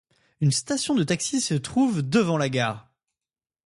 [0.39, 2.91] Une station de taxis se trouve devant la gare.